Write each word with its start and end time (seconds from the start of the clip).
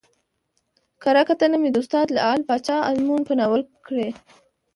کره 1.03 1.21
کتنه 1.29 1.55
مې 1.61 1.69
د 1.71 1.77
استاد 1.81 2.07
لعل 2.17 2.41
پاچا 2.49 2.77
ازمون 2.89 3.21
په 3.27 3.33
ناول 3.39 3.61
کړى 3.87 4.09